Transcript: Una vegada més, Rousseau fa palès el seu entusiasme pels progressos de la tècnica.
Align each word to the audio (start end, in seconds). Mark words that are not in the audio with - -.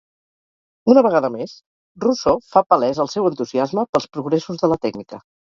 Una 0.93 1.03
vegada 1.07 1.29
més, 1.35 1.53
Rousseau 2.05 2.41
fa 2.55 2.65
palès 2.75 3.03
el 3.05 3.13
seu 3.15 3.29
entusiasme 3.33 3.87
pels 3.93 4.11
progressos 4.19 4.65
de 4.65 4.73
la 4.75 4.83
tècnica. 4.89 5.25